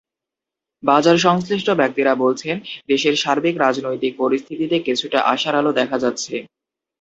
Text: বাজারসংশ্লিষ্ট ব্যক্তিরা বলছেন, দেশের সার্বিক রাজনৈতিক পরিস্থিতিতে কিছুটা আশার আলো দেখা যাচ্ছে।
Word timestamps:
বাজারসংশ্লিষ্ট 0.83 1.67
ব্যক্তিরা 1.71 2.13
বলছেন, 2.15 2.55
দেশের 2.87 3.15
সার্বিক 3.15 3.55
রাজনৈতিক 3.57 4.13
পরিস্থিতিতে 4.17 4.77
কিছুটা 4.79 5.19
আশার 5.33 5.55
আলো 5.55 5.71
দেখা 5.73 5.97
যাচ্ছে। 5.99 6.35